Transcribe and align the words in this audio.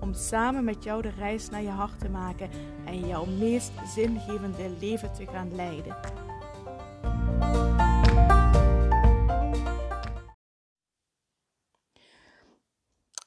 Om 0.00 0.14
samen 0.14 0.64
met 0.64 0.84
jou 0.84 1.02
de 1.02 1.10
reis 1.10 1.48
naar 1.48 1.62
je 1.62 1.68
hart 1.68 1.98
te 1.98 2.08
maken 2.08 2.50
en 2.86 3.06
jouw 3.06 3.24
meest 3.24 3.72
zingevende 3.94 4.70
leven 4.80 5.12
te 5.12 5.26
gaan 5.26 5.54
leiden. 5.54 5.96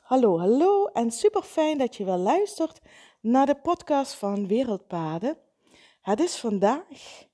Hallo, 0.01 0.39
hallo 0.39 0.85
en 0.85 1.11
super 1.11 1.41
fijn 1.41 1.77
dat 1.77 1.95
je 1.95 2.05
wel 2.05 2.17
luistert 2.17 2.81
naar 3.21 3.45
de 3.45 3.55
podcast 3.55 4.13
van 4.13 4.47
Wereldpaden. 4.47 5.37
Het 6.01 6.19
is 6.19 6.35
vandaag 6.35 7.27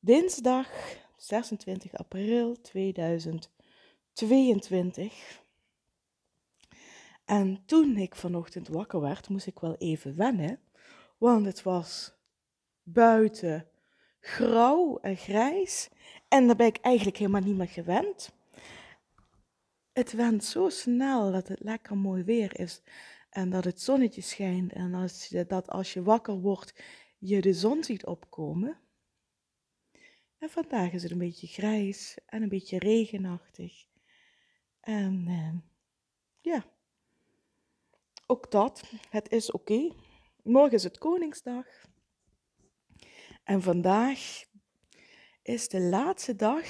dinsdag 0.00 0.68
26 1.16 1.94
april 1.94 2.60
2022. 2.60 5.44
En 7.26 7.62
toen 7.64 7.96
ik 7.96 8.14
vanochtend 8.14 8.68
wakker 8.68 9.00
werd, 9.00 9.28
moest 9.28 9.46
ik 9.46 9.58
wel 9.58 9.76
even 9.76 10.16
wennen, 10.16 10.60
want 11.18 11.46
het 11.46 11.62
was 11.62 12.14
buiten 12.82 13.68
grauw 14.20 14.98
en 14.98 15.16
grijs 15.16 15.88
en 16.28 16.46
daar 16.46 16.56
ben 16.56 16.66
ik 16.66 16.76
eigenlijk 16.76 17.16
helemaal 17.16 17.40
niet 17.40 17.56
meer 17.56 17.68
gewend. 17.68 18.34
Het 19.92 20.12
went 20.12 20.44
zo 20.44 20.68
snel 20.68 21.32
dat 21.32 21.48
het 21.48 21.60
lekker 21.60 21.96
mooi 21.96 22.22
weer 22.22 22.60
is 22.60 22.82
en 23.30 23.50
dat 23.50 23.64
het 23.64 23.80
zonnetje 23.80 24.20
schijnt 24.20 24.72
en 24.72 24.94
als 24.94 25.26
je, 25.26 25.46
dat 25.46 25.68
als 25.68 25.92
je 25.92 26.02
wakker 26.02 26.40
wordt 26.40 26.82
je 27.18 27.40
de 27.40 27.52
zon 27.52 27.84
ziet 27.84 28.06
opkomen. 28.06 28.78
En 30.38 30.50
vandaag 30.50 30.92
is 30.92 31.02
het 31.02 31.12
een 31.12 31.18
beetje 31.18 31.46
grijs 31.46 32.18
en 32.26 32.42
een 32.42 32.48
beetje 32.48 32.78
regenachtig. 32.78 33.86
En 34.80 35.24
uh, 35.28 35.54
ja, 36.40 36.64
ook 38.26 38.50
dat, 38.50 38.82
het 39.10 39.30
is 39.30 39.50
oké. 39.50 39.92
Morgen 40.42 40.72
is 40.72 40.82
het 40.82 40.98
Koningsdag. 40.98 41.66
En 43.44 43.62
vandaag 43.62 44.44
is 45.42 45.68
de 45.68 45.80
laatste 45.80 46.36
dag 46.36 46.66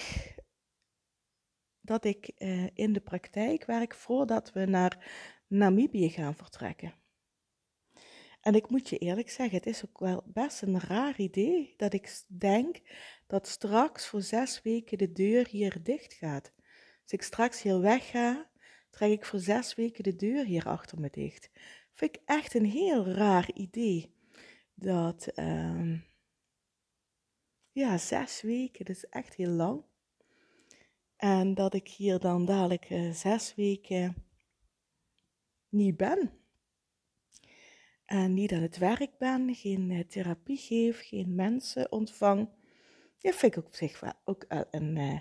dat 1.80 2.04
ik 2.04 2.32
uh, 2.38 2.66
in 2.74 2.92
de 2.92 3.00
praktijk 3.00 3.64
werk 3.64 3.94
voordat 3.94 4.52
we 4.52 4.64
naar 4.64 5.10
Namibië 5.46 6.10
gaan 6.10 6.34
vertrekken. 6.34 6.94
En 8.40 8.54
ik 8.54 8.68
moet 8.68 8.88
je 8.88 8.98
eerlijk 8.98 9.30
zeggen, 9.30 9.56
het 9.56 9.66
is 9.66 9.84
ook 9.86 9.98
wel 9.98 10.22
best 10.26 10.62
een 10.62 10.80
raar 10.80 11.16
idee 11.16 11.74
dat 11.76 11.92
ik 11.92 12.22
denk 12.26 12.80
dat 13.26 13.48
straks 13.48 14.06
voor 14.06 14.22
zes 14.22 14.62
weken 14.62 14.98
de 14.98 15.12
deur 15.12 15.46
hier 15.48 15.82
dicht 15.82 16.14
gaat. 16.14 16.52
Als 17.02 17.12
ik 17.12 17.22
straks 17.22 17.62
hier 17.62 17.80
wegga, 17.80 18.50
trek 18.96 19.10
ik 19.10 19.24
voor 19.24 19.38
zes 19.38 19.74
weken 19.74 20.04
de 20.04 20.16
deur 20.16 20.44
hier 20.44 20.66
achter 20.66 21.00
me 21.00 21.08
dicht. 21.10 21.50
Vind 21.92 22.16
ik 22.16 22.22
echt 22.24 22.54
een 22.54 22.64
heel 22.64 23.06
raar 23.06 23.52
idee. 23.52 24.14
Dat, 24.74 25.28
uh, 25.34 26.00
ja, 27.72 27.98
zes 27.98 28.42
weken, 28.42 28.84
dat 28.84 28.96
is 28.96 29.08
echt 29.08 29.34
heel 29.34 29.50
lang. 29.50 29.84
En 31.16 31.54
dat 31.54 31.74
ik 31.74 31.88
hier 31.88 32.18
dan 32.18 32.44
dadelijk 32.44 32.90
uh, 32.90 33.12
zes 33.12 33.54
weken 33.54 34.26
niet 35.68 35.96
ben. 35.96 36.30
En 38.04 38.34
niet 38.34 38.52
aan 38.52 38.62
het 38.62 38.78
werk 38.78 39.18
ben, 39.18 39.54
geen 39.54 39.90
uh, 39.90 40.04
therapie 40.04 40.58
geef, 40.58 41.00
geen 41.06 41.34
mensen 41.34 41.92
ontvang. 41.92 42.48
Ja, 43.18 43.32
vind 43.32 43.56
ik 43.56 43.64
op 43.64 43.74
zich 43.74 44.00
wel 44.00 44.12
ook 44.24 44.44
een, 44.48 44.96
uh, 44.96 45.20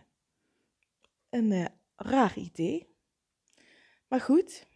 een 1.30 1.70
raar 1.96 2.38
idee. 2.38 2.95
Maar 4.08 4.22
goed, 4.22 4.68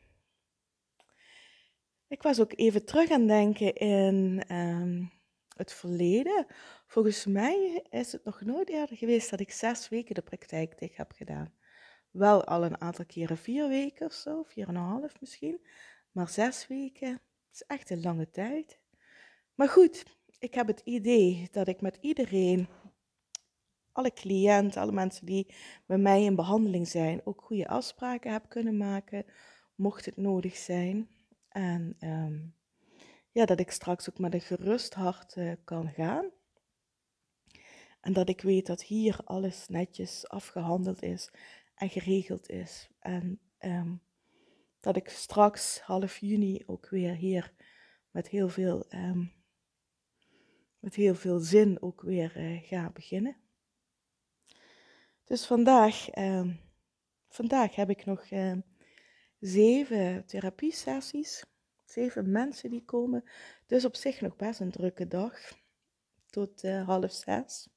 ik 2.08 2.22
was 2.22 2.40
ook 2.40 2.54
even 2.56 2.86
terug 2.86 3.12
aan 3.12 3.28
denken 3.28 3.74
in 3.76 4.44
um, 4.56 5.12
het 5.56 5.74
verleden. 5.74 6.46
Volgens 6.88 7.26
mij 7.26 7.86
is 7.90 8.12
het 8.12 8.24
nog 8.24 8.42
nooit 8.42 8.70
eerder 8.70 8.98
geweest 8.98 9.30
dat 9.30 9.40
ik 9.40 9.52
zes 9.52 9.90
weken 9.90 10.16
de 10.16 10.22
praktijk 10.22 10.80
dicht 10.80 10.98
heb 10.98 11.12
gedaan. 11.12 11.54
Wel 12.12 12.44
al 12.44 12.64
een 12.64 12.82
aantal 12.82 13.06
keren 13.06 13.38
vier 13.38 13.68
weken 13.68 14.06
of 14.06 14.14
zo, 14.14 14.44
vier 14.44 14.68
en 14.68 14.76
een 14.76 14.82
half 14.82 15.20
misschien. 15.20 15.66
Maar 16.12 16.30
zes 16.30 16.68
weken 16.68 17.22
is 17.52 17.64
echt 17.68 17.90
een 17.90 18.02
lange 18.02 18.30
tijd. 18.30 18.80
Maar 19.56 19.70
goed, 19.70 20.06
ik 20.40 20.54
heb 20.54 20.68
het 20.68 20.82
idee 20.84 21.48
dat 21.52 21.68
ik 21.68 21.82
met 21.82 21.98
iedereen, 22.02 22.68
alle 23.92 24.14
cliënten, 24.14 24.82
alle 24.82 24.92
mensen 24.92 25.26
die 25.26 25.54
met 25.86 26.00
mij 26.00 26.24
in 26.24 26.36
behandeling 26.36 26.88
zijn, 26.88 27.22
ook 27.24 27.42
goede 27.42 27.68
afspraken 27.68 28.32
heb 28.32 28.50
kunnen 28.50 28.78
maken 28.78 29.26
mocht 29.80 30.06
het 30.06 30.18
nodig 30.18 30.56
zijn. 30.56 31.10
En 31.50 31.96
um, 32.00 32.56
ja, 33.32 33.46
dat 33.46 33.60
ik 33.60 33.72
straks 33.72 34.10
ook 34.10 34.20
met 34.20 34.34
een 34.34 34.42
gerust 34.42 34.94
hart 34.94 35.36
uh, 35.36 35.54
kan 35.64 35.90
gaan. 35.90 36.32
En 38.02 38.14
dat 38.14 38.30
ik 38.30 38.42
weet 38.42 38.66
dat 38.66 38.84
hier 38.84 39.20
alles 39.24 39.68
netjes 39.68 40.28
afgehandeld 40.28 41.02
is 41.02 41.32
en 41.76 41.90
geregeld 41.90 42.50
is. 42.50 42.90
En 43.00 43.40
um, 43.60 44.02
dat 44.80 44.96
ik 44.96 45.10
straks 45.10 45.80
half 45.80 46.18
juni 46.18 46.64
ook 46.66 46.90
weer 46.90 47.16
hier 47.16 47.54
met 48.12 48.28
heel 48.28 48.50
veel, 48.50 48.86
um, 48.90 49.34
met 50.80 50.96
heel 50.96 51.16
veel 51.16 51.40
zin 51.40 51.82
ook 51.82 52.02
weer 52.02 52.38
uh, 52.38 52.64
ga 52.64 52.90
beginnen. 52.90 53.38
Dus 55.30 55.46
vandaag, 55.46 56.08
vandaag 57.30 57.76
heb 57.76 57.90
ik 57.90 58.06
nog 58.06 58.28
zeven 59.40 60.26
therapiesessies, 60.26 61.46
zeven 61.86 62.32
mensen 62.32 62.70
die 62.70 62.86
komen. 62.86 63.24
Dus 63.66 63.86
op 63.86 63.96
zich 63.96 64.22
nog 64.22 64.36
best 64.36 64.60
een 64.60 64.72
drukke 64.72 65.08
dag, 65.08 65.34
tot 66.30 66.64
uh, 66.64 66.86
half 66.86 67.12
zes. 67.12 67.70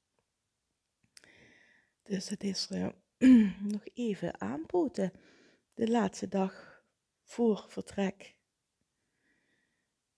Dus 2.03 2.29
het 2.29 2.43
is 2.43 2.69
uh, 2.71 2.87
nog 3.73 3.81
even 3.93 4.41
aanpoten, 4.41 5.13
de 5.73 5.89
laatste 5.89 6.27
dag 6.27 6.83
voor 7.23 7.65
vertrek. 7.67 8.35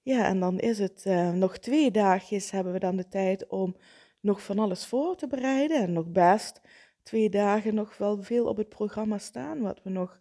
Ja, 0.01 0.27
en 0.27 0.39
dan 0.39 0.59
is 0.59 0.79
het 0.79 1.05
uh, 1.05 1.31
nog 1.31 1.57
twee 1.57 1.91
dagjes 1.91 2.51
hebben 2.51 2.73
we 2.73 2.79
dan 2.79 2.95
de 2.95 3.07
tijd 3.07 3.47
om 3.47 3.75
nog 4.19 4.43
van 4.43 4.59
alles 4.59 4.85
voor 4.85 5.15
te 5.15 5.27
bereiden. 5.27 5.81
En 5.81 5.93
nog 5.93 6.11
best 6.11 6.61
twee 7.05 7.29
dagen 7.29 7.75
nog 7.75 7.97
wel 7.97 8.23
veel 8.23 8.47
op 8.47 8.57
het 8.57 8.69
programma 8.69 9.17
staan, 9.17 9.61
wat 9.61 9.83
we 9.83 9.89
nog 9.89 10.19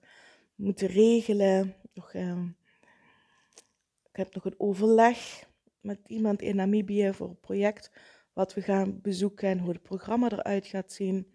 moeten 0.54 0.88
regelen. 0.88 1.76
Nog, 1.92 2.14
uh, 2.14 2.42
ik 4.10 4.16
heb 4.16 4.34
nog 4.34 4.44
een 4.44 4.60
overleg 4.60 5.48
met 5.80 5.98
iemand 6.06 6.42
in 6.42 6.56
Namibië 6.56 7.12
voor 7.12 7.28
een 7.28 7.40
project 7.40 7.90
wat 8.32 8.54
we 8.54 8.62
gaan 8.62 9.00
bezoeken 9.00 9.48
en 9.48 9.58
hoe 9.58 9.72
het 9.72 9.82
programma 9.82 10.30
eruit 10.30 10.66
gaat 10.66 10.92
zien. 10.92 11.32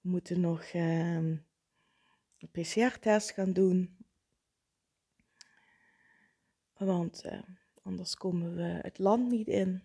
We 0.00 0.08
moeten 0.08 0.40
nog 0.40 0.72
uh, 0.72 1.16
een 1.16 2.50
PCR-test 2.50 3.30
gaan 3.30 3.52
doen. 3.52 3.96
Want 6.72 7.24
uh, 7.24 7.42
anders 7.82 8.14
komen 8.14 8.54
we 8.54 8.78
het 8.82 8.98
land 8.98 9.30
niet 9.30 9.48
in. 9.48 9.82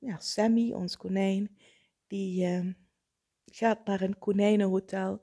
Ja, 0.00 0.18
Sammy, 0.18 0.72
ons 0.72 0.96
konijn, 0.96 1.56
die 2.06 2.44
ehm, 2.44 2.72
gaat 3.44 3.84
naar 3.84 4.00
een 4.00 4.18
konijnenhotel 4.18 5.20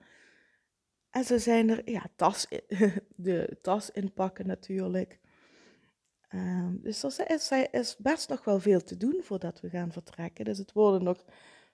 en 1.13 1.24
ze 1.24 1.39
zijn 1.39 1.69
er, 1.69 1.89
ja, 1.89 2.06
tas, 2.15 2.47
de 3.15 3.57
tas 3.62 3.91
inpakken 3.91 4.47
natuurlijk. 4.47 5.19
Um, 6.30 6.80
dus 6.81 7.03
er 7.03 7.31
is, 7.31 7.51
is 7.71 7.97
best 7.97 8.30
nog 8.30 8.44
wel 8.44 8.59
veel 8.59 8.83
te 8.83 8.97
doen 8.97 9.19
voordat 9.24 9.59
we 9.59 9.69
gaan 9.69 9.91
vertrekken. 9.91 10.45
Dus 10.45 10.57
het 10.57 10.71
worden 10.71 11.03
nog 11.03 11.25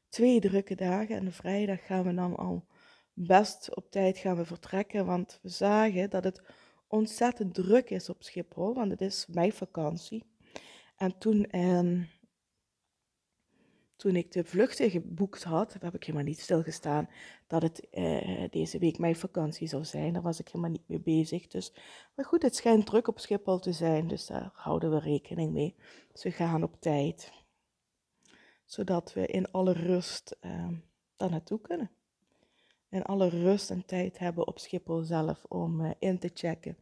twee 0.09 0.39
drukke 0.39 0.75
dagen. 0.75 1.15
En 1.15 1.31
vrijdag 1.31 1.85
gaan 1.85 2.03
we 2.03 2.13
dan 2.13 2.35
al 2.35 2.67
best 3.13 3.75
op 3.75 3.91
tijd 3.91 4.17
gaan 4.17 4.35
we 4.35 4.45
vertrekken. 4.45 5.05
Want 5.05 5.39
we 5.41 5.49
zagen 5.49 6.09
dat 6.09 6.23
het 6.23 6.41
ontzettend 6.87 7.53
druk 7.53 7.89
is 7.89 8.09
op 8.09 8.23
Schiphol. 8.23 8.73
Want 8.73 8.91
het 8.91 9.01
is 9.01 9.27
meivakantie. 9.27 10.25
En 10.95 11.17
toen, 11.17 11.59
um, 11.59 12.07
toen 13.99 14.15
ik 14.15 14.31
de 14.31 14.43
vluchten 14.43 14.89
geboekt 14.89 15.43
had, 15.43 15.73
heb 15.79 15.95
ik 15.95 16.03
helemaal 16.03 16.27
niet 16.27 16.39
stilgestaan 16.39 17.09
dat 17.47 17.61
het 17.61 17.87
uh, 17.91 18.43
deze 18.49 18.79
week 18.79 18.97
mijn 18.97 19.15
vakantie 19.15 19.67
zou 19.67 19.85
zijn. 19.85 20.13
Daar 20.13 20.21
was 20.21 20.39
ik 20.39 20.47
helemaal 20.47 20.71
niet 20.71 20.87
mee 20.87 20.99
bezig. 20.99 21.47
Dus, 21.47 21.73
maar 22.15 22.25
goed, 22.25 22.41
het 22.41 22.55
schijnt 22.55 22.85
druk 22.85 23.07
op 23.07 23.19
Schiphol 23.19 23.59
te 23.59 23.71
zijn, 23.71 24.07
dus 24.07 24.25
daar 24.25 24.49
houden 24.53 24.91
we 24.91 24.99
rekening 24.99 25.51
mee. 25.51 25.75
Dus 26.11 26.23
we 26.23 26.31
gaan 26.31 26.63
op 26.63 26.81
tijd, 26.81 27.31
zodat 28.65 29.13
we 29.13 29.25
in 29.25 29.51
alle 29.51 29.73
rust 29.73 30.37
uh, 30.41 30.67
daar 31.15 31.29
naartoe 31.29 31.61
kunnen. 31.61 31.91
En 32.89 33.03
alle 33.03 33.29
rust 33.29 33.69
en 33.69 33.85
tijd 33.85 34.19
hebben 34.19 34.47
op 34.47 34.59
Schiphol 34.59 35.01
zelf 35.01 35.45
om 35.47 35.81
uh, 35.81 35.91
in 35.99 36.19
te 36.19 36.31
checken 36.33 36.77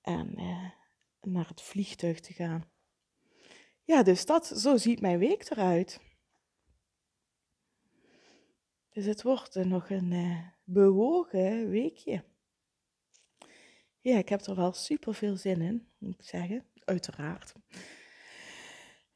en 0.00 0.34
naar 1.20 1.48
het 1.48 1.62
vliegtuig 1.62 2.20
te 2.20 2.32
gaan. 2.32 2.64
Ja, 3.84 4.02
dus 4.02 4.26
dat, 4.26 4.46
zo 4.46 4.76
ziet 4.76 5.00
mijn 5.00 5.18
week 5.18 5.50
eruit. 5.50 6.04
Dus 8.96 9.04
het 9.04 9.22
wordt 9.22 9.54
nog 9.54 9.90
een 9.90 10.12
uh, 10.12 10.38
bewogen 10.64 11.68
weekje. 11.68 12.24
Ja, 14.00 14.18
ik 14.18 14.28
heb 14.28 14.40
er 14.40 14.54
wel 14.54 14.72
super 14.72 15.14
veel 15.14 15.36
zin 15.36 15.60
in, 15.60 15.88
moet 15.98 16.14
ik 16.14 16.24
zeggen. 16.24 16.64
Uiteraard. 16.84 17.52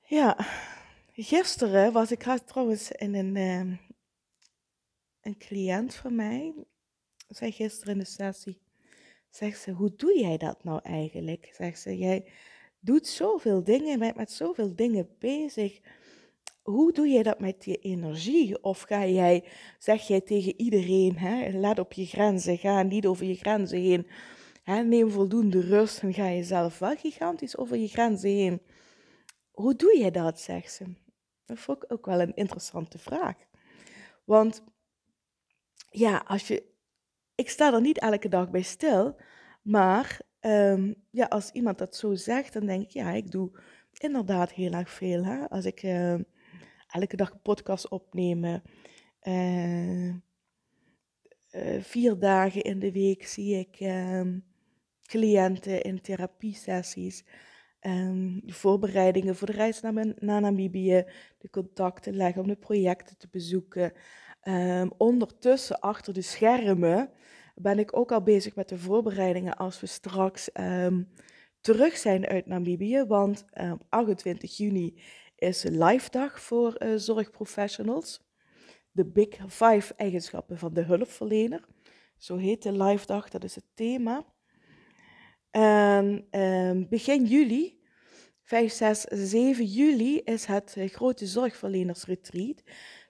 Ja, 0.01 0.37
gisteren 1.13 1.93
was 1.93 2.11
ik 2.11 2.23
trouwens 2.45 2.91
in 2.91 3.15
een, 3.15 3.35
uh, 3.37 3.77
een 5.21 5.39
cliënt 5.39 5.95
van 5.95 6.15
mij. 6.15 6.55
Zei 7.29 7.53
gisteren 7.53 7.93
in 7.93 7.99
de 7.99 8.05
sessie. 8.05 8.61
Zegt 9.31 9.61
ze, 9.61 9.71
hoe 9.71 9.95
doe 9.97 10.19
jij 10.19 10.37
dat 10.37 10.65
nou 10.65 10.81
eigenlijk? 10.83 11.51
Zegt 11.53 11.81
ze, 11.81 11.99
jij 11.99 12.33
doet 12.81 13.07
zoveel 13.07 13.65
dingen, 13.65 13.99
bent 13.99 14.17
met 14.17 14.33
zoveel 14.33 14.75
dingen 14.75 15.17
bezig 15.19 15.81
hoe 16.63 16.93
doe 16.93 17.09
je 17.09 17.23
dat 17.23 17.41
met 17.41 17.65
je 17.65 17.77
energie? 17.77 18.63
Of 18.63 18.81
ga 18.83 19.07
jij, 19.07 19.45
zeg 19.79 20.07
jij 20.07 20.21
tegen 20.21 20.61
iedereen, 20.61 21.19
hè, 21.19 21.59
let 21.59 21.79
op 21.79 21.93
je 21.93 22.07
grenzen, 22.07 22.59
ga 22.59 22.83
niet 22.83 23.07
over 23.07 23.27
je 23.27 23.35
grenzen 23.35 23.79
heen. 23.79 24.07
Hè, 24.63 24.83
neem 24.83 25.11
voldoende 25.11 25.61
rust 25.61 26.03
en 26.03 26.15
ga 26.15 26.29
je 26.29 26.43
zelf 26.43 26.79
wel 26.79 26.97
gigantisch 26.97 27.57
over 27.57 27.77
je 27.77 27.89
grenzen 27.89 28.31
heen. 28.31 28.63
Hoe 29.51 29.77
doe 29.77 29.99
je 29.99 30.11
dat, 30.11 30.41
zegt 30.41 30.73
ze. 30.73 30.85
Dat 31.45 31.59
vond 31.59 31.85
ik 31.85 31.93
ook 31.93 32.07
wel 32.07 32.21
een 32.21 32.35
interessante 32.35 32.99
vraag. 32.99 33.37
Want 34.25 34.65
ja, 35.91 36.25
als 36.27 36.49
je, 36.49 36.65
ik 37.35 37.51
sta 37.51 37.73
er 37.73 37.81
niet 37.81 37.99
elke 37.99 38.29
dag 38.29 38.51
bij 38.51 38.63
stil, 38.63 39.17
maar 39.63 40.21
um, 40.41 40.95
ja, 41.11 41.27
als 41.27 41.51
iemand 41.51 41.79
dat 41.79 41.97
zo 41.97 42.15
zegt, 42.15 42.53
dan 42.53 42.67
denk 42.67 42.83
ik, 42.83 42.91
ja, 42.91 43.11
ik 43.11 43.31
doe 43.31 43.51
inderdaad 43.99 44.53
heel 44.53 44.73
erg 44.73 44.91
veel. 44.91 45.25
Hè? 45.25 45.49
Als 45.49 45.65
ik... 45.65 45.83
Uh, 45.83 46.15
elke 46.91 47.17
dag 47.17 47.31
een 47.31 47.43
podcast 47.43 47.89
opnemen. 47.89 48.63
Uh, 49.23 50.09
uh, 50.09 50.17
vier 51.81 52.19
dagen 52.19 52.63
in 52.63 52.79
de 52.79 52.93
week 52.93 53.27
zie 53.27 53.59
ik 53.59 53.81
uh, 53.81 54.23
cliënten 55.03 55.83
in 55.83 56.01
therapiesessies. 56.01 57.25
Um, 57.81 58.41
de 58.45 58.53
voorbereidingen 58.53 59.37
voor 59.37 59.47
de 59.47 59.53
reis 59.53 59.81
naar, 59.81 60.41
Namibië, 60.41 61.05
de 61.39 61.51
contacten 61.51 62.17
leggen 62.17 62.43
om 62.43 62.49
de 62.49 62.57
projecten 62.57 63.19
te 63.19 63.29
bezoeken. 63.31 63.93
Um, 64.45 64.93
ondertussen, 64.97 65.81
achter 65.81 66.15
de 66.15 66.23
schermen, 66.23 67.11
ben 67.55 67.79
ik 67.79 67.97
ook 67.97 68.13
al 68.13 68.23
bezig 68.23 68.55
met 68.55 68.69
de 68.69 68.79
voorbereidingen 68.79 69.57
als 69.57 69.81
we 69.81 69.87
straks 69.87 70.51
terug 71.61 71.97
zijn 71.97 72.27
uit 72.27 72.47
Namibië. 72.47 73.05
Want 73.05 73.45
28 73.89 74.57
juni 74.57 75.03
is 75.41 75.63
live 75.63 76.11
dag 76.11 76.41
voor 76.41 76.83
uh, 76.83 76.93
zorgprofessionals. 76.97 78.21
De 78.91 79.07
Big 79.07 79.29
Five 79.49 79.95
eigenschappen 79.97 80.59
van 80.59 80.75
de 80.75 80.83
hulpverlener. 80.83 81.65
Zo 82.17 82.37
heet 82.37 82.63
de 82.63 82.73
live 82.73 83.07
dag, 83.07 83.29
dat 83.29 83.45
is 83.45 83.55
het 83.55 83.65
thema. 83.75 84.25
Uh, 85.53 86.83
begin 86.89 87.25
juli, 87.25 87.81
5, 88.43 88.73
6, 88.73 89.01
7 89.01 89.65
juli, 89.65 90.19
is 90.19 90.45
het 90.45 90.75
uh, 90.79 90.89
grote 90.89 91.27
zorgverlenersretreat. 91.27 92.63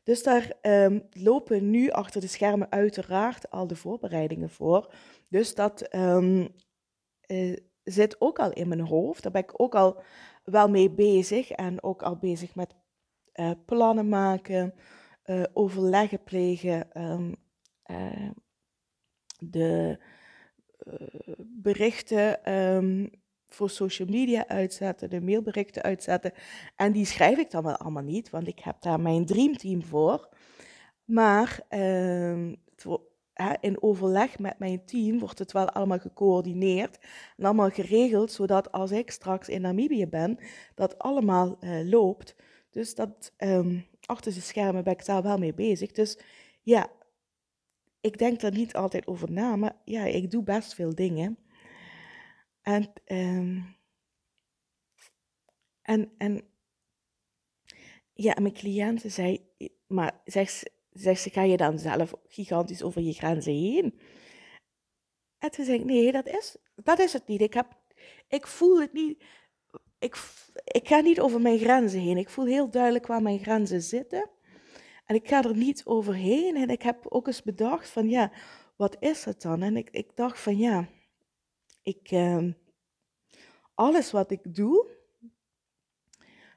Dus 0.04 0.22
daar 0.22 0.52
um, 0.62 1.08
lopen 1.10 1.70
nu 1.70 1.90
achter 1.90 2.20
de 2.20 2.26
schermen 2.26 2.70
uiteraard 2.70 3.50
al 3.50 3.66
de 3.66 3.76
voorbereidingen 3.76 4.50
voor. 4.50 4.94
Dus 5.28 5.54
dat 5.54 5.94
um, 5.94 6.48
zit 7.84 8.20
ook 8.20 8.38
al 8.38 8.52
in 8.52 8.68
mijn 8.68 8.80
hoofd. 8.80 9.22
Daar 9.22 9.32
ben 9.32 9.42
ik 9.42 9.60
ook 9.60 9.74
al 9.74 10.02
wel 10.50 10.69
mee 10.69 10.91
bezig 10.91 11.50
en 11.50 11.82
ook 11.82 12.02
al 12.02 12.17
bezig 12.17 12.55
met 12.55 12.75
uh, 13.35 13.50
plannen 13.67 14.08
maken, 14.08 14.75
uh, 15.25 15.43
overleggen 15.52 16.23
plegen, 16.23 17.02
um, 17.02 17.37
uh, 17.91 18.31
de 19.38 19.99
berichten 21.38 22.52
um, 22.55 23.11
voor 23.47 23.70
social 23.70 24.08
media 24.08 24.49
uitzetten, 24.49 25.11
de 25.11 25.20
mailberichten 25.20 25.82
uitzetten. 25.82 26.32
En 26.76 26.93
die 26.93 27.05
schrijf 27.05 27.38
ik 27.38 27.50
dan 27.50 27.62
wel 27.62 27.76
allemaal 27.76 28.02
niet, 28.02 28.31
want 28.31 28.47
ik 28.47 28.58
heb 28.58 28.81
daar 28.81 29.00
mijn 29.00 29.26
dreamteam 29.26 29.85
voor. 29.85 30.29
Maar 31.05 31.61
um, 31.69 32.62
in 33.60 33.82
overleg 33.82 34.38
met 34.38 34.58
mijn 34.58 34.84
team 34.84 35.19
wordt 35.19 35.38
het 35.38 35.52
wel 35.52 35.70
allemaal 35.70 35.98
gecoördineerd 35.98 36.98
en 37.37 37.44
allemaal 37.44 37.70
geregeld, 37.70 38.32
zodat 38.32 38.72
als 38.72 38.90
ik 38.90 39.10
straks 39.10 39.48
in 39.48 39.60
Namibië 39.60 40.06
ben, 40.06 40.38
dat 40.75 40.98
allemaal 40.98 41.56
uh, 41.60 41.88
loopt. 41.88 42.37
Dus 42.70 42.94
dat 42.94 43.34
um, 43.38 43.87
achter 44.04 44.34
de 44.34 44.40
schermen 44.40 44.84
ben 44.84 44.92
ik 44.92 45.04
daar 45.04 45.22
wel 45.22 45.38
mee 45.38 45.54
bezig. 45.54 45.92
Dus 45.92 46.19
ja, 46.62 46.90
ik 48.00 48.19
denk 48.19 48.42
er 48.42 48.52
niet 48.52 48.75
altijd 48.75 49.06
over 49.06 49.32
na, 49.32 49.56
maar 49.56 49.76
ja, 49.84 50.04
ik 50.04 50.31
doe 50.31 50.42
best 50.42 50.75
veel 50.75 50.94
dingen. 50.94 51.38
En, 52.62 52.92
um, 53.06 53.76
en, 55.82 56.12
en 56.19 56.42
ja, 58.12 58.37
mijn 58.40 58.54
cliënten 58.54 59.10
zei, 59.10 59.48
maar 59.87 60.20
zegt 60.25 60.70
zegt 61.00 61.20
ze, 61.20 61.31
ga 61.31 61.43
je 61.43 61.56
dan 61.56 61.79
zelf 61.79 62.14
gigantisch 62.29 62.82
over 62.82 63.02
je 63.02 63.12
grenzen 63.12 63.52
heen? 63.52 64.00
En 65.38 65.50
toen 65.50 65.64
zei 65.64 65.79
ik, 65.79 65.85
nee, 65.85 66.12
dat 66.12 66.26
is, 66.26 66.56
dat 66.75 66.99
is 66.99 67.12
het 67.12 67.26
niet. 67.26 67.41
Ik, 67.41 67.55
heb, 67.55 67.67
ik 68.29 68.47
voel 68.47 68.81
het 68.81 68.93
niet. 68.93 69.23
Ik, 69.99 70.17
ik 70.64 70.88
ga 70.88 71.00
niet 71.00 71.20
over 71.20 71.41
mijn 71.41 71.58
grenzen 71.58 72.00
heen. 72.00 72.17
Ik 72.17 72.31
voel 72.31 72.47
heel 72.47 72.70
duidelijk 72.70 73.06
waar 73.06 73.23
mijn 73.23 73.38
grenzen 73.38 73.82
zitten. 73.82 74.31
En 75.06 75.14
ik 75.14 75.29
ga 75.29 75.43
er 75.43 75.56
niet 75.56 75.85
overheen. 75.85 76.56
En 76.56 76.69
ik 76.69 76.82
heb 76.82 77.06
ook 77.08 77.26
eens 77.26 77.43
bedacht 77.43 77.88
van, 77.88 78.08
ja, 78.08 78.32
wat 78.76 78.97
is 79.00 79.25
het 79.25 79.43
dan? 79.43 79.62
En 79.62 79.76
ik, 79.76 79.91
ik 79.91 80.17
dacht 80.17 80.41
van, 80.41 80.58
ja, 80.58 80.88
ik, 81.82 82.11
uh, 82.11 82.52
alles 83.75 84.11
wat 84.11 84.31
ik 84.31 84.55
doe, 84.55 84.87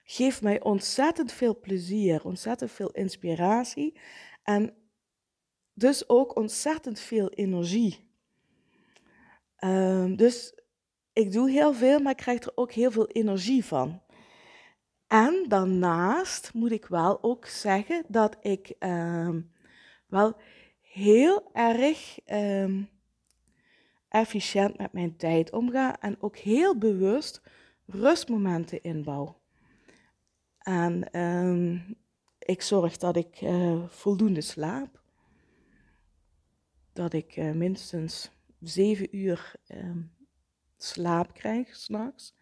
geeft 0.04 0.42
mij 0.42 0.62
ontzettend 0.62 1.32
veel 1.32 1.60
plezier, 1.60 2.26
ontzettend 2.26 2.72
veel 2.72 2.92
inspiratie 2.92 4.00
en 4.44 4.74
dus 5.74 6.10
ook 6.10 6.36
ontzettend 6.36 7.00
veel 7.00 7.30
energie. 7.30 8.12
Um, 9.60 10.16
dus 10.16 10.60
ik 11.14 11.32
doe 11.32 11.50
heel 11.50 11.74
veel, 11.74 12.00
maar 12.00 12.12
ik 12.12 12.18
krijg 12.18 12.42
er 12.44 12.52
ook 12.56 12.72
heel 12.72 12.92
veel 12.92 13.08
energie 13.08 13.66
van. 13.66 14.02
En 15.08 15.46
daarnaast 15.48 16.54
moet 16.54 16.72
ik 16.72 16.86
wel 16.86 17.24
ook 17.24 17.46
zeggen 17.46 18.04
dat 18.08 18.38
ik 18.42 18.76
um, 18.80 19.52
wel 20.08 20.36
heel 20.82 21.50
erg 21.54 22.20
um, 22.26 22.90
efficiënt 24.10 24.78
met 24.78 24.94
mijn 24.94 25.16
tijd 25.16 25.52
omga 25.52 26.00
en 26.00 26.22
ook 26.22 26.38
heel 26.38 26.78
bewust 26.78 27.42
rustmomenten 27.86 28.82
inbouw. 28.82 29.42
En 30.58 31.10
ik 32.46 32.62
zorg 32.62 32.98
dat 32.98 33.16
ik 33.16 33.42
uh, 33.42 33.84
voldoende 33.88 34.42
slaap. 34.42 35.02
Dat 36.94 37.14
ik 37.14 37.36
uh, 37.36 37.52
minstens 37.52 38.32
zeven 38.60 39.16
uur 39.18 39.54
uh, 39.68 39.96
slaap 40.78 41.34
krijg 41.34 41.76
s'nachts. 41.76 42.36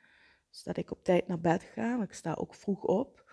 Dus 0.50 0.64
dat 0.64 0.78
ik 0.78 0.92
op 0.92 1.04
tijd 1.04 1.28
naar 1.28 1.40
bed 1.40 1.64
ga. 1.64 2.04
Ik 2.04 2.14
sta 2.14 2.34
ook 2.34 2.56
vroeg 2.56 2.84
op. 2.84 3.32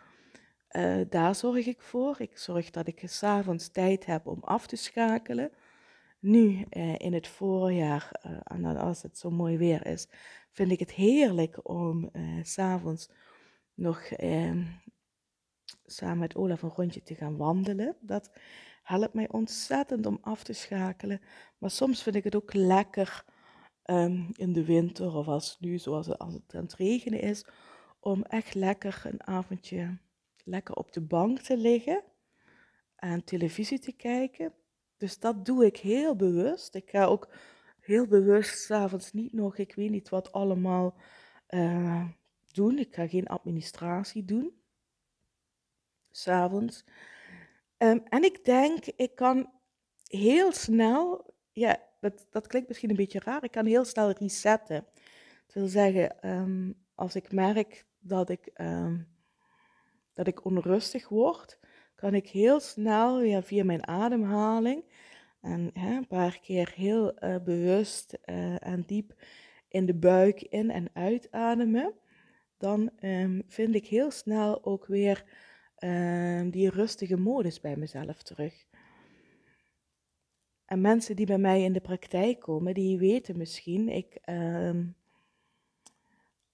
Uh, 0.70 1.00
daar 1.08 1.34
zorg 1.34 1.66
ik 1.66 1.82
voor. 1.82 2.16
Ik 2.18 2.38
zorg 2.38 2.70
dat 2.70 2.86
ik 2.86 3.02
s'avonds 3.04 3.68
tijd 3.68 4.06
heb 4.06 4.26
om 4.26 4.40
af 4.40 4.66
te 4.66 4.76
schakelen. 4.76 5.50
Nu 6.20 6.64
in 6.96 7.12
het 7.12 7.28
voorjaar, 7.28 8.10
als 8.78 9.02
het 9.02 9.18
zo 9.18 9.30
mooi 9.30 9.58
weer 9.58 9.86
is, 9.86 10.08
vind 10.50 10.70
ik 10.70 10.78
het 10.78 10.92
heerlijk 10.92 11.68
om 11.68 12.10
s'avonds 12.42 13.10
nog 13.74 14.00
ehm, 14.00 14.64
samen 15.84 16.18
met 16.18 16.36
Olaf 16.36 16.62
een 16.62 16.68
rondje 16.68 17.02
te 17.02 17.14
gaan 17.14 17.36
wandelen. 17.36 17.96
Dat 18.00 18.30
helpt 18.82 19.14
mij 19.14 19.28
ontzettend 19.28 20.06
om 20.06 20.18
af 20.20 20.42
te 20.42 20.52
schakelen. 20.52 21.20
Maar 21.58 21.70
soms 21.70 22.02
vind 22.02 22.16
ik 22.16 22.24
het 22.24 22.34
ook 22.34 22.52
lekker 22.54 23.24
um, 23.84 24.28
in 24.32 24.52
de 24.52 24.64
winter 24.64 25.14
of 25.14 25.26
als 25.26 25.56
nu, 25.60 25.78
zoals 25.78 26.18
als 26.18 26.34
het 26.34 26.54
aan 26.54 26.62
het 26.62 26.74
regenen 26.74 27.20
is, 27.20 27.46
om 28.00 28.22
echt 28.22 28.54
lekker 28.54 29.02
een 29.04 29.26
avondje 29.26 29.98
lekker 30.44 30.74
op 30.74 30.92
de 30.92 31.00
bank 31.00 31.38
te 31.38 31.56
liggen 31.56 32.02
en 32.96 33.24
televisie 33.24 33.78
te 33.78 33.92
kijken. 33.92 34.52
Dus 34.96 35.18
dat 35.18 35.44
doe 35.44 35.66
ik 35.66 35.76
heel 35.76 36.16
bewust. 36.16 36.74
Ik 36.74 36.90
ga 36.90 37.04
ook 37.04 37.28
heel 37.80 38.06
bewust 38.06 38.58
s'avonds 38.58 39.12
niet 39.12 39.32
nog, 39.32 39.56
ik 39.56 39.74
weet 39.74 39.90
niet 39.90 40.08
wat 40.08 40.32
allemaal 40.32 40.94
uh, 41.48 42.08
doen. 42.52 42.78
Ik 42.78 42.94
ga 42.94 43.08
geen 43.08 43.26
administratie 43.26 44.24
doen. 44.24 44.57
S'avonds. 46.18 46.84
Um, 47.78 48.02
en 48.08 48.24
ik 48.24 48.44
denk, 48.44 48.86
ik 48.86 49.14
kan 49.14 49.50
heel 50.06 50.52
snel, 50.52 51.34
ja, 51.52 51.82
dat, 52.00 52.26
dat 52.30 52.46
klinkt 52.46 52.68
misschien 52.68 52.90
een 52.90 52.96
beetje 52.96 53.20
raar, 53.24 53.44
ik 53.44 53.50
kan 53.50 53.66
heel 53.66 53.84
snel 53.84 54.10
resetten. 54.10 54.86
Dat 55.46 55.54
wil 55.54 55.66
zeggen, 55.66 56.28
um, 56.30 56.74
als 56.94 57.14
ik 57.14 57.32
merk 57.32 57.86
dat 57.98 58.30
ik, 58.30 58.50
um, 58.60 59.08
dat 60.12 60.26
ik 60.26 60.44
onrustig 60.44 61.08
word, 61.08 61.58
kan 61.94 62.14
ik 62.14 62.28
heel 62.28 62.60
snel 62.60 63.22
ja, 63.22 63.42
via 63.42 63.64
mijn 63.64 63.86
ademhaling 63.86 64.84
en 65.40 65.70
een 65.74 66.06
paar 66.06 66.38
keer 66.40 66.72
heel 66.74 67.24
uh, 67.24 67.36
bewust 67.44 68.18
uh, 68.24 68.66
en 68.66 68.82
diep 68.86 69.14
in 69.68 69.86
de 69.86 69.94
buik 69.94 70.42
in- 70.42 70.70
en 70.70 70.90
uitademen, 70.92 71.94
dan 72.56 72.90
vind 73.46 73.74
ik 73.74 73.86
heel 73.86 74.10
snel 74.10 74.64
ook 74.64 74.86
weer 74.86 75.24
um, 75.80 76.50
die 76.50 76.70
rustige 76.70 77.16
modus 77.16 77.60
bij 77.60 77.76
mezelf 77.76 78.22
terug. 78.22 78.66
En 80.64 80.80
mensen 80.80 81.16
die 81.16 81.26
bij 81.26 81.38
mij 81.38 81.62
in 81.62 81.72
de 81.72 81.80
praktijk 81.80 82.40
komen, 82.40 82.74
die 82.74 82.98
weten 82.98 83.36
misschien, 83.36 83.88
ik, 83.88 84.18
um, 84.26 84.96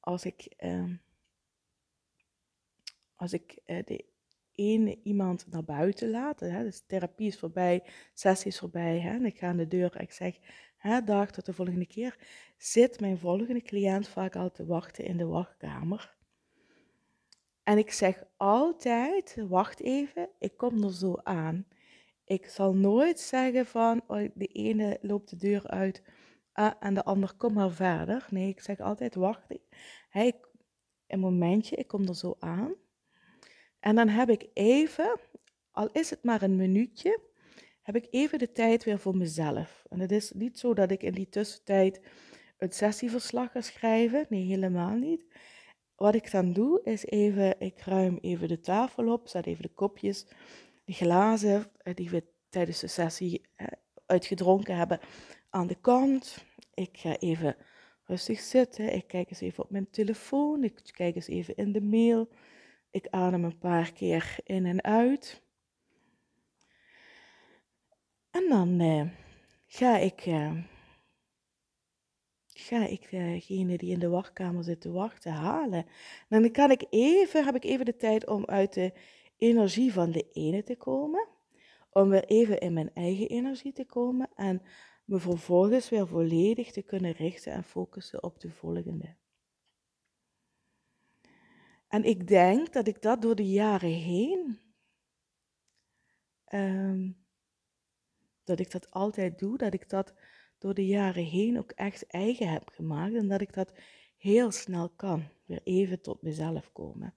als 0.01 0.25
ik, 0.25 0.49
als 3.15 3.33
ik 3.33 3.59
uh, 3.67 3.83
de 3.85 4.05
ene 4.53 4.99
iemand 5.03 5.47
naar 5.51 5.65
buiten 5.65 6.11
laat, 6.11 6.41
hè, 6.41 6.63
dus 6.63 6.83
therapie 6.87 7.27
is 7.27 7.39
voorbij, 7.39 7.83
sessie 8.13 8.51
is 8.51 8.59
voorbij, 8.59 9.01
hè, 9.01 9.11
en 9.11 9.25
ik 9.25 9.39
ga 9.39 9.47
aan 9.47 9.57
de 9.57 9.69
deur 9.69 9.97
en 9.97 10.03
ik 10.03 10.13
zeg, 10.13 10.39
hè, 10.77 11.03
dag 11.03 11.31
tot 11.31 11.47
de 11.47 11.53
volgende 11.53 11.87
keer, 11.87 12.19
zit 12.57 13.01
mijn 13.01 13.19
volgende 13.19 13.63
cliënt 13.63 14.09
vaak 14.09 14.37
al 14.37 14.51
te 14.51 14.67
wachten 14.67 15.05
in 15.05 15.17
de 15.17 15.27
wachtkamer. 15.27 16.17
En 17.65 17.79
ik 17.79 17.93
zeg 17.93 18.23
altijd, 18.37 19.37
wacht 19.49 19.81
even, 19.81 20.29
ik 20.39 20.57
kom 20.57 20.85
er 20.85 20.93
zo 20.93 21.15
aan. 21.23 21.67
Ik 22.25 22.47
zal 22.47 22.75
nooit 22.75 23.21
zeggen 23.21 23.67
van, 23.67 24.03
oh, 24.07 24.29
de 24.35 24.47
ene 24.47 24.99
loopt 25.01 25.31
de 25.31 25.37
deur 25.37 25.67
uit 25.67 26.03
ah, 26.53 26.73
en 26.81 26.95
de 26.95 27.05
ander 27.05 27.35
kom 27.37 27.53
maar 27.53 27.71
verder. 27.71 28.27
Nee, 28.31 28.49
ik 28.49 28.61
zeg 28.61 28.81
altijd, 28.81 29.15
wacht, 29.15 29.43
hey, 30.09 30.41
een 31.07 31.21
momentje, 31.21 31.77
ik 31.77 31.87
kom 31.87 32.07
er 32.07 32.17
zo 32.17 32.37
aan. 32.39 32.75
En 33.81 33.95
dan 33.95 34.09
heb 34.09 34.29
ik 34.29 34.49
even, 34.53 35.19
al 35.71 35.89
is 35.93 36.11
het 36.11 36.23
maar 36.23 36.43
een 36.43 36.57
minuutje, 36.57 37.21
heb 37.83 37.97
ik 37.97 38.07
even 38.11 38.39
de 38.39 38.53
tijd 38.53 38.85
weer 38.85 38.99
voor 38.99 39.17
mezelf. 39.17 39.85
En 39.89 40.01
het 40.01 40.13
is 40.13 40.33
niet 40.33 40.59
zo 40.59 40.75
dat 40.75 40.91
ik 40.91 41.03
in 41.03 41.13
die 41.13 41.29
tussentijd 41.29 42.01
een 42.59 42.73
sessieverslag 42.73 43.53
ga 43.53 43.61
schrijven. 43.61 44.27
Nee, 44.29 44.45
helemaal 44.45 44.97
niet. 44.97 45.27
Wat 45.97 46.15
ik 46.15 46.31
dan 46.31 46.53
doe, 46.53 46.81
is 46.83 47.05
even, 47.05 47.61
ik 47.61 47.81
ruim 47.81 48.19
even 48.21 48.49
de 48.49 48.61
tafel 48.61 49.13
op, 49.13 49.29
zet 49.29 49.47
even 49.47 49.63
de 49.63 49.75
kopjes, 49.75 50.27
de 50.85 50.93
glazen 50.93 51.67
eh, 51.83 51.95
die 51.95 52.11
we 52.11 52.25
tijdens 52.49 52.81
de 52.81 52.87
sessie 52.87 53.43
eh, 53.57 53.67
uitgedronken 54.07 54.77
hebben 54.77 55.01
aan 55.51 55.67
de 55.67 55.81
kant. 55.81 56.45
Ik 56.75 56.99
ga 56.99 57.17
even 57.19 57.57
rustig 58.05 58.41
zitten. 58.41 58.95
Ik 58.95 59.07
kijk 59.07 59.31
eens 59.31 59.41
even 59.41 59.65
op 59.65 59.71
mijn 59.71 59.91
telefoon. 59.91 60.65
Ik 60.65 60.81
kijk 60.93 61.15
eens 61.15 61.29
even 61.29 61.57
in 61.57 61.73
de 61.73 61.81
mail. 61.81 62.29
Ik 62.91 63.07
adem 63.11 63.45
een 63.45 63.59
paar 63.59 63.93
keer 63.93 64.37
in 64.45 64.67
en 64.67 64.83
uit. 64.83 65.43
En 68.31 68.49
dan 68.49 68.81
uh, 68.81 69.07
ga 69.67 69.97
ik, 69.97 70.27
uh, 70.27 70.53
ga 72.59 72.87
ik 72.87 73.11
degene 73.11 73.79
die 73.79 73.93
in 73.93 73.99
de 73.99 74.09
wachtkamer 74.09 74.65
zit 74.65 74.81
te 74.81 74.91
wachten 74.91 75.33
halen. 75.33 75.87
En 76.29 76.43
dan 76.43 76.51
kan 76.51 76.71
ik 76.71 76.87
even, 76.91 77.45
heb 77.45 77.55
ik 77.55 77.65
even 77.65 77.85
de 77.85 77.97
tijd 77.97 78.27
om 78.27 78.45
uit 78.45 78.73
de 78.73 78.93
energie 79.37 79.93
van 79.93 80.11
de 80.11 80.31
ene 80.33 80.63
te 80.63 80.77
komen. 80.77 81.29
Om 81.91 82.09
weer 82.09 82.25
even 82.25 82.61
in 82.61 82.73
mijn 82.73 82.95
eigen 82.95 83.29
energie 83.29 83.73
te 83.73 83.85
komen. 83.85 84.29
En 84.35 84.63
me 85.05 85.19
vervolgens 85.19 85.89
weer 85.89 86.07
volledig 86.07 86.71
te 86.71 86.83
kunnen 86.83 87.13
richten 87.13 87.53
en 87.53 87.65
focussen 87.65 88.23
op 88.23 88.41
de 88.41 88.51
volgende. 88.51 89.17
En 91.89 92.05
ik 92.05 92.29
denk 92.29 92.73
dat 92.73 92.87
ik 92.87 93.03
dat 93.03 93.23
door 93.23 93.35
de 93.35 93.49
jaren 93.51 93.93
heen, 93.93 94.59
um, 96.53 97.25
dat 98.45 98.61
ik 98.61 98.71
dat 98.71 98.91
altijd 98.91 99.39
doe, 99.39 99.59
dat 99.59 99.75
ik 99.75 99.89
dat 99.89 100.15
door 100.59 100.75
de 100.75 100.87
jaren 100.87 101.25
heen 101.25 101.59
ook 101.59 101.71
echt 101.71 102.07
eigen 102.07 102.49
heb 102.49 102.69
gemaakt 102.69 103.15
en 103.15 103.29
dat 103.29 103.41
ik 103.41 103.53
dat 103.53 103.73
heel 104.17 104.51
snel 104.51 104.89
kan, 104.89 105.29
weer 105.45 105.61
even 105.65 106.01
tot 106.01 106.23
mezelf 106.23 106.73
komen. 106.73 107.15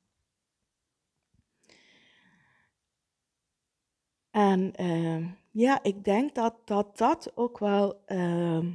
En 4.30 4.82
uh, 4.82 5.28
ja, 5.52 5.84
ik 5.84 6.04
denk 6.04 6.36
dat 6.36 6.68
dat, 6.68 6.98
dat 6.98 7.32
ook 7.36 7.60
wel, 7.60 8.04
uh, 8.08 8.66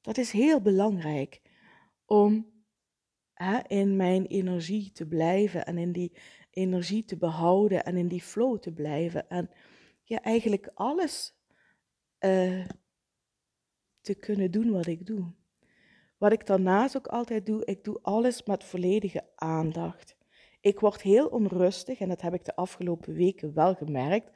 dat 0.00 0.18
is 0.18 0.30
heel 0.30 0.60
belangrijk 0.60 1.42
om 2.04 2.54
in 3.66 3.96
mijn 3.96 4.26
energie 4.26 4.92
te 4.92 5.06
blijven 5.06 5.66
en 5.66 5.78
in 5.78 5.92
die 5.92 6.12
energie 6.50 7.04
te 7.04 7.16
behouden 7.16 7.84
en 7.84 7.96
in 7.96 8.08
die 8.08 8.22
flow 8.22 8.58
te 8.58 8.72
blijven. 8.72 9.28
En 9.28 9.50
ja, 10.02 10.22
eigenlijk 10.22 10.70
alles 10.74 11.34
uh, 12.20 12.64
te 14.06 14.14
kunnen 14.14 14.50
doen 14.50 14.70
wat 14.70 14.86
ik 14.86 15.06
doe. 15.06 15.32
Wat 16.18 16.32
ik 16.32 16.46
daarnaast 16.46 16.96
ook 16.96 17.06
altijd 17.06 17.46
doe, 17.46 17.64
ik 17.64 17.84
doe 17.84 17.98
alles 18.02 18.44
met 18.44 18.64
volledige 18.64 19.24
aandacht. 19.34 20.16
Ik 20.60 20.80
word 20.80 21.02
heel 21.02 21.26
onrustig 21.26 21.98
en 21.98 22.08
dat 22.08 22.20
heb 22.20 22.34
ik 22.34 22.44
de 22.44 22.56
afgelopen 22.56 23.14
weken 23.14 23.54
wel 23.54 23.74
gemerkt. 23.74 24.30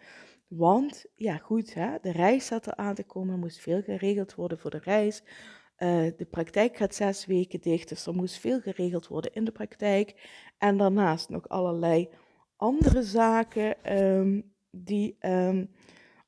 Want 0.49 1.05
ja, 1.15 1.37
goed, 1.37 1.75
hè, 1.75 1.97
de 2.00 2.12
reis 2.12 2.47
zat 2.47 2.67
er 2.67 2.75
aan 2.75 2.95
te 2.95 3.05
komen, 3.05 3.33
er 3.33 3.39
moest 3.39 3.61
veel 3.61 3.83
geregeld 3.83 4.35
worden 4.35 4.59
voor 4.59 4.71
de 4.71 4.81
reis. 4.83 5.23
Uh, 5.79 6.07
de 6.17 6.27
praktijk 6.31 6.77
gaat 6.77 6.95
zes 6.95 7.27
weken 7.27 7.61
dicht, 7.61 7.89
dus 7.89 8.07
er 8.07 8.15
moest 8.15 8.39
veel 8.39 8.61
geregeld 8.61 9.07
worden 9.07 9.33
in 9.33 9.45
de 9.45 9.53
praktijk. 9.53 10.31
En 10.59 10.77
daarnaast 10.77 11.29
nog 11.29 11.49
allerlei 11.49 12.09
andere 12.57 13.03
zaken 13.03 13.97
um, 14.03 14.53
die 14.71 15.17
um, 15.21 15.71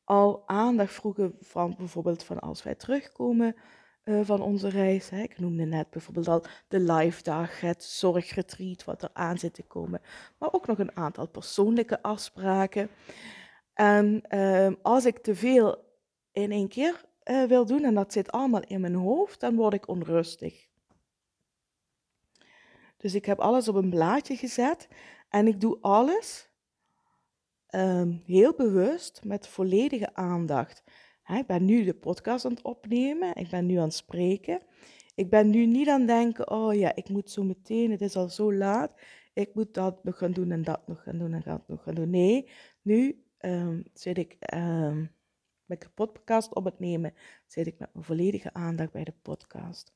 al 0.04 0.42
aandacht 0.46 0.92
vroegen 0.92 1.36
van 1.40 1.74
bijvoorbeeld 1.78 2.24
van 2.24 2.38
als 2.38 2.62
wij 2.62 2.74
terugkomen 2.74 3.56
uh, 4.04 4.20
van 4.22 4.40
onze 4.40 4.68
reis. 4.68 5.10
Hè. 5.10 5.22
Ik 5.22 5.38
noemde 5.38 5.64
net 5.64 5.90
bijvoorbeeld 5.90 6.28
al 6.28 6.44
de 6.68 6.80
live 6.80 7.22
dag, 7.22 7.60
het 7.60 7.84
zorgretreat 7.84 8.84
wat 8.84 9.02
er 9.02 9.10
aan 9.12 9.38
zit 9.38 9.54
te 9.54 9.62
komen. 9.62 10.00
Maar 10.38 10.52
ook 10.52 10.66
nog 10.66 10.78
een 10.78 10.96
aantal 10.96 11.28
persoonlijke 11.28 12.02
afspraken. 12.02 12.88
En 13.74 14.22
uh, 14.28 14.72
als 14.82 15.04
ik 15.04 15.18
te 15.18 15.34
veel 15.34 15.84
in 16.32 16.50
één 16.50 16.68
keer 16.68 17.04
uh, 17.24 17.44
wil 17.44 17.66
doen 17.66 17.84
en 17.84 17.94
dat 17.94 18.12
zit 18.12 18.32
allemaal 18.32 18.62
in 18.66 18.80
mijn 18.80 18.94
hoofd, 18.94 19.40
dan 19.40 19.56
word 19.56 19.74
ik 19.74 19.88
onrustig. 19.88 20.66
Dus 22.96 23.14
ik 23.14 23.24
heb 23.24 23.38
alles 23.38 23.68
op 23.68 23.74
een 23.74 23.90
blaadje 23.90 24.36
gezet 24.36 24.88
en 25.28 25.46
ik 25.46 25.60
doe 25.60 25.78
alles 25.80 26.50
um, 27.74 28.22
heel 28.26 28.54
bewust 28.54 29.20
met 29.24 29.48
volledige 29.48 30.14
aandacht. 30.14 30.82
ik 31.26 31.46
ben 31.46 31.64
nu 31.64 31.84
de 31.84 31.94
podcast 31.94 32.44
aan 32.44 32.50
het 32.50 32.62
opnemen, 32.62 33.34
ik 33.34 33.50
ben 33.50 33.66
nu 33.66 33.76
aan 33.76 33.84
het 33.84 33.94
spreken. 33.94 34.60
Ik 35.14 35.30
ben 35.30 35.50
nu 35.50 35.66
niet 35.66 35.88
aan 35.88 35.98
het 35.98 36.08
denken, 36.08 36.50
oh 36.50 36.74
ja, 36.74 36.94
ik 36.94 37.08
moet 37.08 37.30
zo 37.30 37.42
meteen, 37.42 37.90
het 37.90 38.00
is 38.00 38.16
al 38.16 38.28
zo 38.28 38.54
laat, 38.54 39.00
ik 39.32 39.54
moet 39.54 39.74
dat 39.74 40.04
nog 40.04 40.18
gaan 40.18 40.32
doen 40.32 40.50
en 40.50 40.62
dat 40.62 40.86
nog 40.86 41.02
gaan 41.02 41.18
doen 41.18 41.32
en 41.32 41.42
dat 41.44 41.68
nog 41.68 41.82
gaan 41.82 41.94
doen. 41.94 42.10
Nee, 42.10 42.48
nu 42.82 43.24
um, 43.40 43.84
zit 43.92 44.18
ik 44.18 44.36
met 45.64 45.80
de 45.80 45.88
podcast 45.94 46.54
op 46.54 46.64
het 46.64 46.78
nemen, 46.78 47.14
zit 47.46 47.66
ik 47.66 47.78
met 47.78 47.88
mijn 47.92 48.04
volledige 48.04 48.52
aandacht 48.52 48.92
bij 48.92 49.04
de 49.04 49.14
podcast. 49.22 49.92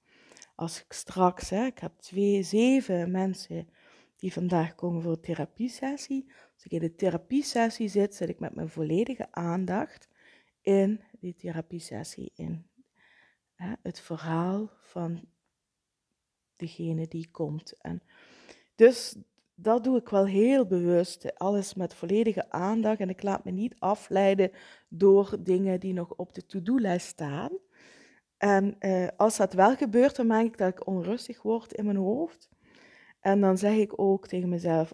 Als 0.54 0.80
ik 0.80 0.92
straks, 0.92 1.52
ik 1.52 1.78
heb 1.78 1.92
twee, 1.98 2.42
zeven 2.42 3.10
mensen 3.10 3.68
die 4.16 4.32
vandaag 4.32 4.74
komen 4.74 5.02
voor 5.02 5.12
een 5.12 5.20
therapiesessie. 5.20 6.32
Als 6.56 6.64
ik 6.64 6.70
in 6.70 6.80
de 6.80 6.94
therapiesessie 6.94 7.88
zit, 7.88 8.14
zit 8.14 8.28
ik 8.28 8.38
met 8.38 8.54
mijn 8.54 8.68
volledige 8.68 9.32
aandacht 9.32 10.08
in 10.60 11.00
die 11.20 11.34
therapiesessie, 11.34 12.32
in 12.34 12.66
hè, 13.54 13.72
het 13.82 14.00
verhaal 14.00 14.70
van 14.82 15.28
degene 16.56 17.08
die 17.08 17.30
komt. 17.30 17.80
En 17.80 18.02
dus 18.74 19.16
dat 19.54 19.84
doe 19.84 19.98
ik 19.98 20.08
wel 20.08 20.26
heel 20.26 20.66
bewust. 20.66 21.38
Alles 21.38 21.74
met 21.74 21.94
volledige 21.94 22.50
aandacht. 22.50 23.00
En 23.00 23.08
ik 23.08 23.22
laat 23.22 23.44
me 23.44 23.50
niet 23.50 23.74
afleiden 23.78 24.50
door 24.88 25.36
dingen 25.40 25.80
die 25.80 25.92
nog 25.92 26.14
op 26.14 26.34
de 26.34 26.46
to-do-lijst 26.46 27.06
staan. 27.06 27.50
En 28.36 28.76
eh, 28.78 29.08
als 29.16 29.36
dat 29.36 29.52
wel 29.52 29.76
gebeurt, 29.76 30.16
dan 30.16 30.26
merk 30.26 30.46
ik 30.46 30.58
dat 30.58 30.68
ik 30.68 30.86
onrustig 30.86 31.42
word 31.42 31.72
in 31.72 31.84
mijn 31.84 31.96
hoofd. 31.96 32.48
En 33.20 33.40
dan 33.40 33.58
zeg 33.58 33.76
ik 33.76 34.00
ook 34.00 34.26
tegen 34.26 34.48
mezelf: 34.48 34.92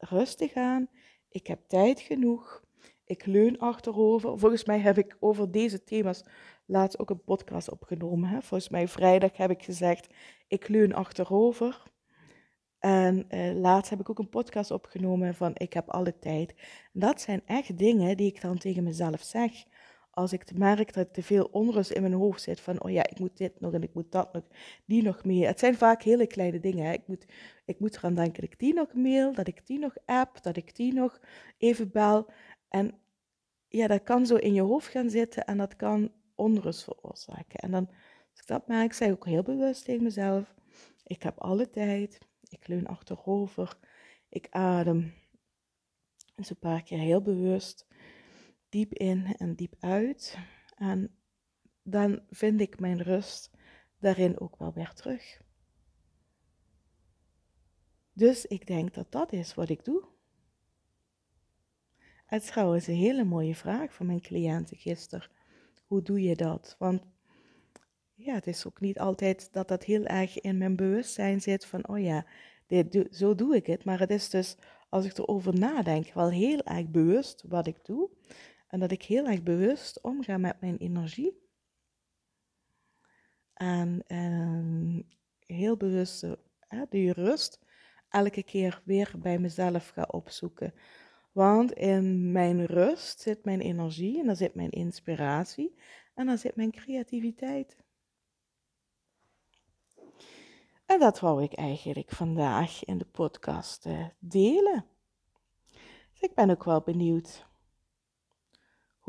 rustig 0.00 0.54
aan. 0.54 0.88
Ik 1.28 1.46
heb 1.46 1.60
tijd 1.68 2.00
genoeg. 2.00 2.64
Ik 3.04 3.26
leun 3.26 3.58
achterover. 3.58 4.38
Volgens 4.38 4.64
mij 4.64 4.78
heb 4.78 4.98
ik 4.98 5.16
over 5.20 5.50
deze 5.50 5.84
thema's 5.84 6.24
laatst 6.66 6.98
ook 6.98 7.10
een 7.10 7.24
podcast 7.24 7.70
opgenomen. 7.70 8.28
Hè? 8.28 8.42
Volgens 8.42 8.70
mij 8.70 8.88
vrijdag 8.88 9.36
heb 9.36 9.50
ik 9.50 9.62
gezegd, 9.62 10.14
ik 10.48 10.68
leun 10.68 10.94
achterover. 10.94 11.82
En 12.78 13.26
uh, 13.28 13.52
laatst 13.60 13.90
heb 13.90 14.00
ik 14.00 14.10
ook 14.10 14.18
een 14.18 14.28
podcast 14.28 14.70
opgenomen 14.70 15.34
van 15.34 15.50
ik 15.54 15.72
heb 15.72 15.88
alle 15.88 16.18
tijd. 16.18 16.54
dat 16.92 17.20
zijn 17.20 17.42
echt 17.46 17.78
dingen 17.78 18.16
die 18.16 18.26
ik 18.26 18.40
dan 18.40 18.58
tegen 18.58 18.82
mezelf 18.82 19.22
zeg. 19.22 19.52
Als 20.10 20.32
ik 20.32 20.58
merk 20.58 20.92
dat 20.92 21.14
te 21.14 21.22
veel 21.22 21.44
onrust 21.44 21.90
in 21.90 22.02
mijn 22.02 22.14
hoofd 22.14 22.42
zit 22.42 22.60
van, 22.60 22.82
oh 22.82 22.90
ja, 22.90 23.08
ik 23.08 23.18
moet 23.18 23.36
dit 23.36 23.60
nog 23.60 23.72
en 23.72 23.82
ik 23.82 23.94
moet 23.94 24.12
dat 24.12 24.32
nog, 24.32 24.42
die 24.84 25.02
nog 25.02 25.24
meer. 25.24 25.46
Het 25.46 25.58
zijn 25.58 25.76
vaak 25.76 26.02
hele 26.02 26.26
kleine 26.26 26.60
dingen. 26.60 26.84
Hè. 26.84 26.92
Ik, 26.92 27.06
moet, 27.06 27.24
ik 27.64 27.80
moet 27.80 27.96
eraan 27.96 28.14
denken 28.14 28.40
dat 28.40 28.52
ik 28.52 28.58
die 28.58 28.74
nog 28.74 28.94
mail, 28.94 29.32
dat 29.32 29.48
ik 29.48 29.66
die 29.66 29.78
nog 29.78 29.96
app, 30.04 30.42
dat 30.42 30.56
ik 30.56 30.76
die 30.76 30.92
nog 30.92 31.20
even 31.58 31.90
bel. 31.90 32.30
En 32.68 32.94
ja, 33.68 33.86
dat 33.86 34.02
kan 34.02 34.26
zo 34.26 34.36
in 34.36 34.54
je 34.54 34.62
hoofd 34.62 34.86
gaan 34.86 35.10
zitten 35.10 35.44
en 35.44 35.56
dat 35.56 35.76
kan 35.76 36.12
onrust 36.34 36.84
veroorzaken. 36.84 37.60
En 37.60 37.70
dan, 37.70 37.86
als 38.30 38.40
ik 38.40 38.46
dat 38.46 38.66
merk, 38.66 38.92
zeg 38.92 39.08
ik 39.08 39.14
ook 39.14 39.26
heel 39.26 39.42
bewust 39.42 39.84
tegen 39.84 40.02
mezelf, 40.02 40.54
ik 41.04 41.22
heb 41.22 41.38
alle 41.38 41.70
tijd, 41.70 42.18
ik 42.48 42.68
leun 42.68 42.86
achterover, 42.86 43.78
ik 44.28 44.46
adem. 44.50 45.12
Dus 46.34 46.50
een 46.50 46.58
paar 46.58 46.82
keer 46.82 46.98
heel 46.98 47.22
bewust, 47.22 47.86
diep 48.70 48.92
in 48.92 49.34
en 49.36 49.54
diep 49.54 49.74
uit. 49.80 50.38
En 50.76 51.14
dan 51.82 52.22
vind 52.30 52.60
ik 52.60 52.80
mijn 52.80 53.02
rust 53.02 53.50
daarin 53.98 54.40
ook 54.40 54.56
wel 54.56 54.72
weer 54.72 54.92
terug. 54.92 55.40
Dus 58.12 58.46
ik 58.46 58.66
denk 58.66 58.94
dat 58.94 59.12
dat 59.12 59.32
is 59.32 59.54
wat 59.54 59.68
ik 59.68 59.84
doe. 59.84 60.04
Het 62.26 62.42
is 62.42 62.48
trouwens 62.48 62.86
een 62.86 62.94
hele 62.94 63.24
mooie 63.24 63.54
vraag 63.54 63.94
van 63.94 64.06
mijn 64.06 64.20
cliënten 64.20 64.76
gisteren. 64.76 65.30
Hoe 65.86 66.02
doe 66.02 66.22
je 66.22 66.36
dat? 66.36 66.76
Want 66.78 67.02
ja, 68.14 68.34
het 68.34 68.46
is 68.46 68.66
ook 68.66 68.80
niet 68.80 68.98
altijd 68.98 69.52
dat 69.52 69.68
dat 69.68 69.84
heel 69.84 70.04
erg 70.04 70.40
in 70.40 70.58
mijn 70.58 70.76
bewustzijn 70.76 71.40
zit 71.40 71.64
van, 71.66 71.88
oh 71.88 72.00
ja, 72.00 72.26
dit, 72.66 73.06
zo 73.10 73.34
doe 73.34 73.56
ik 73.56 73.66
het. 73.66 73.84
Maar 73.84 73.98
het 73.98 74.10
is 74.10 74.30
dus, 74.30 74.56
als 74.88 75.04
ik 75.04 75.18
erover 75.18 75.58
nadenk, 75.58 76.12
wel 76.12 76.30
heel 76.30 76.62
erg 76.62 76.88
bewust 76.88 77.44
wat 77.48 77.66
ik 77.66 77.84
doe. 77.84 78.10
En 78.70 78.80
dat 78.80 78.90
ik 78.90 79.02
heel 79.02 79.26
erg 79.26 79.42
bewust 79.42 80.00
omga 80.00 80.38
met 80.38 80.60
mijn 80.60 80.76
energie. 80.76 81.48
En, 83.54 84.04
en 84.06 85.06
heel 85.46 85.76
bewust 85.76 86.26
die 86.88 87.12
rust 87.12 87.60
elke 88.08 88.42
keer 88.42 88.82
weer 88.84 89.12
bij 89.18 89.38
mezelf 89.38 89.88
ga 89.88 90.02
opzoeken. 90.02 90.74
Want 91.32 91.72
in 91.72 92.32
mijn 92.32 92.66
rust 92.66 93.20
zit 93.20 93.44
mijn 93.44 93.60
energie 93.60 94.20
en 94.20 94.26
daar 94.26 94.36
zit 94.36 94.54
mijn 94.54 94.70
inspiratie 94.70 95.74
en 96.14 96.26
daar 96.26 96.38
zit 96.38 96.56
mijn 96.56 96.70
creativiteit. 96.70 97.76
En 100.86 100.98
dat 100.98 101.20
wou 101.20 101.42
ik 101.42 101.52
eigenlijk 101.52 102.10
vandaag 102.10 102.84
in 102.84 102.98
de 102.98 103.04
podcast 103.04 103.86
uh, 103.86 104.06
delen. 104.18 104.86
Dus 106.10 106.20
ik 106.20 106.34
ben 106.34 106.50
ook 106.50 106.64
wel 106.64 106.80
benieuwd 106.80 107.48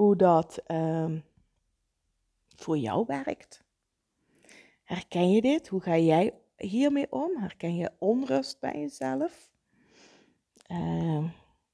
hoe 0.02 0.16
dat 0.16 0.64
uh, 0.68 1.12
voor 2.56 2.78
jou 2.78 3.06
werkt. 3.08 3.64
Herken 4.84 5.32
je 5.32 5.42
dit? 5.42 5.68
Hoe 5.68 5.82
ga 5.82 5.98
jij 5.98 6.34
hiermee 6.58 7.12
om? 7.12 7.38
Herken 7.38 7.76
je 7.76 7.92
onrust 8.00 8.60
bij 8.60 8.80
jezelf? 8.80 9.50
Uh, 10.72 11.24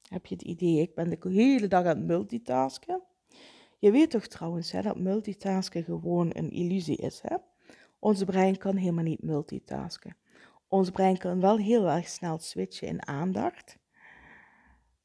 heb 0.08 0.26
je 0.26 0.34
het 0.34 0.44
idee, 0.44 0.80
ik 0.80 0.94
ben 0.94 1.10
de 1.10 1.28
hele 1.28 1.68
dag 1.68 1.84
aan 1.84 1.96
het 1.96 2.06
multitasken? 2.06 3.02
Je 3.78 3.90
weet 3.90 4.10
toch 4.10 4.26
trouwens 4.26 4.70
hè, 4.72 4.82
dat 4.82 4.98
multitasken 4.98 5.84
gewoon 5.84 6.30
een 6.32 6.50
illusie 6.50 6.96
is. 6.96 7.20
Hè? 7.22 7.36
Ons 7.98 8.24
brein 8.24 8.56
kan 8.56 8.76
helemaal 8.76 9.04
niet 9.04 9.22
multitasken. 9.22 10.16
Ons 10.68 10.90
brein 10.90 11.18
kan 11.18 11.40
wel 11.40 11.58
heel 11.58 11.88
erg 11.88 12.08
snel 12.08 12.38
switchen 12.38 12.88
in 12.88 13.06
aandacht. 13.06 13.78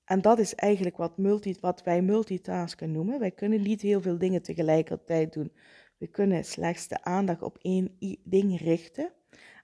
En 0.06 0.22
dat 0.22 0.39
is 0.39 0.56
eigenlijk 0.56 0.98
wat, 0.98 1.18
multi, 1.18 1.56
wat 1.60 1.84
wij 1.84 2.02
multitasken 2.02 2.92
noemen. 2.92 3.20
Wij 3.20 3.32
kunnen 3.32 3.62
niet 3.62 3.82
heel 3.82 4.02
veel 4.02 4.18
dingen 4.18 4.42
tegelijkertijd 4.42 5.34
doen. 5.34 5.52
We 5.98 6.08
kunnen 6.08 6.46
slechts 6.46 6.88
de 6.88 7.04
aandacht 7.04 7.42
op 7.42 7.58
één 7.62 7.98
ding 8.24 8.60
richten. 8.60 9.12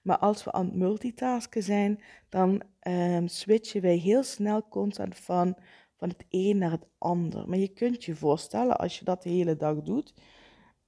Maar 0.02 0.18
als 0.18 0.44
we 0.44 0.52
aan 0.52 0.64
het 0.64 0.74
multitasken 0.74 1.62
zijn, 1.62 2.00
dan 2.28 2.62
um, 2.88 3.28
switchen 3.28 3.82
wij 3.82 3.96
heel 3.96 4.22
snel 4.22 4.68
constant 4.68 5.16
van, 5.16 5.56
van 5.96 6.08
het 6.08 6.24
een 6.28 6.58
naar 6.58 6.70
het 6.70 6.86
ander. 6.98 7.48
Maar 7.48 7.58
je 7.58 7.68
kunt 7.68 8.04
je 8.04 8.14
voorstellen, 8.14 8.78
als 8.78 8.98
je 8.98 9.04
dat 9.04 9.22
de 9.22 9.28
hele 9.28 9.56
dag 9.56 9.82
doet, 9.82 10.14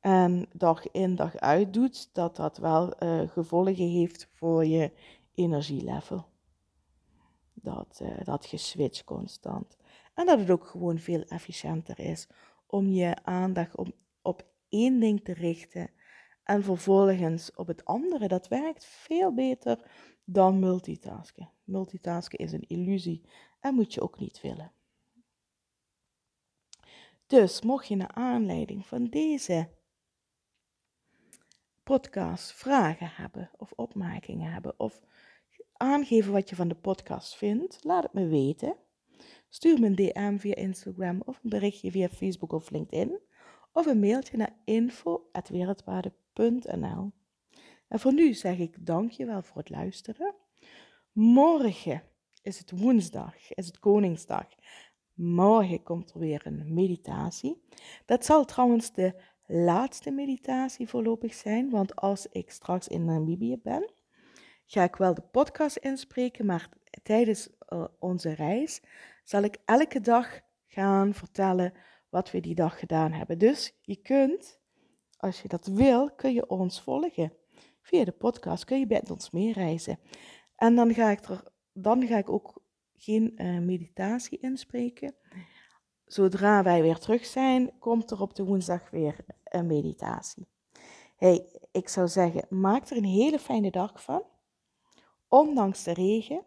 en 0.01 0.47
dag 0.53 0.91
in 0.91 1.15
dag 1.15 1.37
uit 1.37 1.73
doet, 1.73 2.15
dat 2.15 2.37
dat 2.37 2.59
wel 2.59 3.03
uh, 3.03 3.29
gevolgen 3.29 3.89
heeft 3.89 4.29
voor 4.35 4.65
je 4.65 4.91
energielevel. 5.35 6.32
Dat, 7.63 8.01
uh, 8.03 8.25
dat 8.25 8.47
geswitcht 8.47 9.05
constant. 9.05 9.77
En 10.15 10.27
dat 10.27 10.39
het 10.39 10.51
ook 10.51 10.67
gewoon 10.67 10.99
veel 10.99 11.23
efficiënter 11.23 11.99
is 11.99 12.29
om 12.67 12.87
je 12.87 13.25
aandacht 13.25 13.77
op, 13.77 13.89
op 14.23 14.47
één 14.69 15.01
ding 15.01 15.25
te 15.25 15.33
richten 15.33 15.91
en 16.45 16.63
vervolgens 16.63 17.55
op 17.55 17.67
het 17.67 17.85
andere. 17.85 18.29
Dat 18.29 18.49
werkt 18.49 18.85
veel 18.85 19.35
beter 19.35 19.91
dan 20.25 20.59
multitasken. 20.59 21.51
Multitasken 21.65 22.39
is 22.39 22.53
een 22.53 22.67
illusie 22.67 23.23
en 23.61 23.75
moet 23.75 23.95
je 23.95 24.03
ook 24.03 24.19
niet 24.19 24.41
willen. 24.41 24.73
Dus 27.27 27.63
mocht 27.63 27.89
je 27.89 27.97
naar 27.97 28.13
aanleiding 28.13 28.87
van 28.87 29.05
deze 29.05 29.69
podcast 31.83 32.53
vragen 32.53 33.11
hebben 33.15 33.51
of 33.57 33.73
opmerkingen 33.73 34.53
hebben 34.53 34.81
of 34.81 35.01
aangeven 35.83 36.33
wat 36.33 36.49
je 36.49 36.57
van 36.57 36.69
de 36.69 36.75
podcast 36.75 37.37
vindt, 37.37 37.85
laat 37.85 38.03
het 38.03 38.13
me 38.13 38.27
weten. 38.27 38.77
Stuur 39.49 39.81
me 39.81 39.87
een 39.87 39.95
DM 39.95 40.39
via 40.39 40.55
Instagram 40.55 41.23
of 41.25 41.41
een 41.43 41.51
berichtje 41.51 41.91
via 41.91 42.09
Facebook 42.09 42.53
of 42.53 42.71
LinkedIn 42.71 43.19
of 43.73 43.87
een 43.87 44.01
mailtje 44.01 44.37
naar 44.37 44.57
info.wereldwaarde.nl. 44.65 47.13
En 47.89 48.01
voor 48.01 48.13
nu 48.13 48.35
zeg 48.35 48.59
ik 48.59 48.87
dankjewel 48.87 49.43
voor 49.43 49.57
het 49.57 49.71
luisteren. 49.71 50.35
Morgen 51.13 52.03
is 52.43 52.59
het 52.59 52.81
woensdag, 52.81 53.53
is 53.53 53.67
het 53.67 53.79
Koningsdag. 53.79 54.47
Morgen 55.15 55.83
komt 55.83 56.13
er 56.13 56.19
weer 56.19 56.41
een 56.45 56.75
meditatie. 56.75 57.63
Dat 58.05 58.25
zal 58.25 58.45
trouwens 58.45 58.93
de 58.93 59.21
laatste 59.47 60.11
meditatie 60.11 60.89
voorlopig 60.89 61.35
zijn, 61.35 61.71
want 61.71 61.97
als 61.97 62.27
ik 62.27 62.51
straks 62.51 62.89
in 62.89 63.05
Namibië 63.05 63.59
ben, 63.63 63.91
ga 64.67 64.83
ik 64.83 64.97
wel 64.97 65.15
de 65.15 65.23
podcast 65.23 65.77
inspreken, 65.77 66.47
maar 66.47 66.69
tijdens 67.03 67.49
uh, 67.69 67.85
onze 67.99 68.33
reis 68.33 68.83
zal 69.25 69.43
ik 69.43 69.59
elke 69.65 70.01
dag 70.01 70.41
gaan 70.67 71.15
vertellen 71.15 71.73
wat 72.09 72.31
we 72.31 72.41
die 72.41 72.55
dag 72.55 72.79
gedaan 72.79 73.13
hebben. 73.13 73.39
Dus 73.39 73.79
je 73.81 73.97
kunt, 73.97 74.61
als 75.17 75.43
je 75.43 75.49
dat 75.49 75.67
wil, 75.67 76.11
kun 76.11 76.33
je 76.33 76.49
ons 76.49 76.83
volgen. 76.83 77.33
Via 77.83 78.05
de 78.05 78.13
podcast 78.13 78.65
kun 78.65 78.79
je 78.79 78.87
bij 78.87 79.03
ons 79.11 79.31
meereizen. 79.31 79.99
En 80.57 80.75
dan 80.75 80.95
ga 80.95 81.11
ik, 81.11 81.25
er, 81.25 81.53
dan 81.73 82.07
ga 82.07 82.19
ik 82.19 82.31
ook 82.31 82.63
geen 82.97 83.33
uh, 83.37 83.59
meditatie 83.59 84.39
inspreken. 84.39 85.15
Zodra 86.05 86.63
wij 86.63 86.83
weer 86.83 86.99
terug 86.99 87.27
zijn, 87.27 87.79
komt 87.79 88.11
er 88.11 88.21
op 88.21 88.35
de 88.35 88.45
woensdag 88.45 88.91
weer 88.91 89.25
een 89.45 89.67
meditatie. 89.67 90.47
Hey, 91.17 91.47
ik 91.73 91.89
zou 91.89 92.09
zeggen, 92.09 92.47
maak 92.49 92.91
er 92.91 92.97
een 92.97 93.05
hele 93.05 93.39
fijne 93.39 93.71
dag 93.71 94.03
van. 94.03 94.25
Ondanks 95.33 95.83
de 95.83 95.93
regen. 95.93 96.45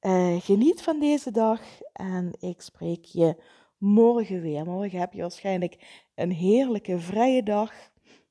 Uh, 0.00 0.40
geniet 0.40 0.82
van 0.82 1.00
deze 1.00 1.30
dag 1.30 1.60
en 1.92 2.32
ik 2.38 2.60
spreek 2.60 3.04
je 3.04 3.42
morgen 3.78 4.40
weer. 4.40 4.64
Morgen 4.64 4.98
heb 4.98 5.12
je 5.12 5.20
waarschijnlijk 5.20 6.04
een 6.14 6.30
heerlijke 6.30 6.98
vrije 6.98 7.42
dag, 7.42 7.72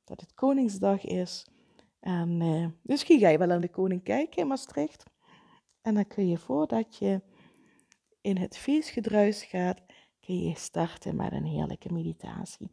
dat 0.04 0.21
het 0.21 0.34
Koningsdag 0.34 1.06
is. 1.06 1.47
En 2.00 2.41
uh, 2.88 2.97
ga 2.97 3.30
je 3.30 3.38
wel 3.38 3.52
aan 3.52 3.62
de 3.62 3.69
koning 3.69 4.04
kijken 4.04 4.41
in 4.41 4.47
Maastricht. 4.47 5.04
En 5.82 5.93
dan 5.93 6.08
kun 6.08 6.28
je 6.28 6.38
voordat 6.38 6.97
je 6.97 7.21
in 8.21 8.38
het 8.38 8.58
feestgedruis 8.58 9.43
gaat, 9.43 9.82
kun 10.19 10.39
je 10.39 10.56
starten 10.56 11.15
met 11.15 11.32
een 11.32 11.45
heerlijke 11.45 11.93
meditatie. 11.93 12.71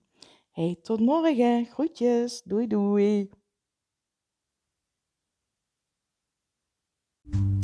Hey, 0.51 0.79
tot 0.83 1.01
morgen. 1.01 1.67
Groetjes. 1.67 2.43
Doei 2.43 2.67
doei. 2.67 3.31
you 7.35 7.58